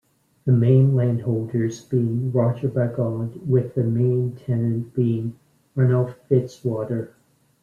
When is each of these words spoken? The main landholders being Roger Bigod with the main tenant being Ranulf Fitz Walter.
The 0.45 0.51
main 0.51 0.95
landholders 0.95 1.85
being 1.85 2.31
Roger 2.31 2.67
Bigod 2.67 3.45
with 3.47 3.75
the 3.75 3.83
main 3.83 4.35
tenant 4.35 4.95
being 4.95 5.35
Ranulf 5.75 6.15
Fitz 6.27 6.65
Walter. 6.65 7.13